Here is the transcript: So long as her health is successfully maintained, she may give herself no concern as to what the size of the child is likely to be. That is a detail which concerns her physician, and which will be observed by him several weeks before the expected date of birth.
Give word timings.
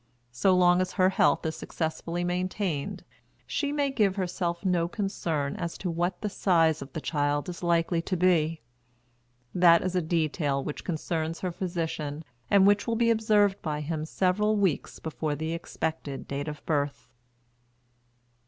So 0.31 0.55
long 0.55 0.81
as 0.81 0.93
her 0.93 1.09
health 1.09 1.45
is 1.45 1.55
successfully 1.55 2.23
maintained, 2.23 3.03
she 3.45 3.71
may 3.71 3.91
give 3.91 4.15
herself 4.15 4.65
no 4.65 4.87
concern 4.87 5.55
as 5.57 5.77
to 5.77 5.91
what 5.91 6.21
the 6.21 6.27
size 6.27 6.81
of 6.81 6.91
the 6.93 6.99
child 7.01 7.47
is 7.49 7.61
likely 7.61 8.01
to 8.01 8.17
be. 8.17 8.61
That 9.53 9.83
is 9.83 9.95
a 9.95 10.01
detail 10.01 10.63
which 10.63 10.83
concerns 10.83 11.41
her 11.41 11.51
physician, 11.51 12.23
and 12.49 12.65
which 12.65 12.87
will 12.87 12.95
be 12.95 13.11
observed 13.11 13.61
by 13.61 13.81
him 13.81 14.05
several 14.05 14.55
weeks 14.55 14.97
before 14.97 15.35
the 15.35 15.53
expected 15.53 16.27
date 16.27 16.47
of 16.47 16.65
birth. 16.65 17.07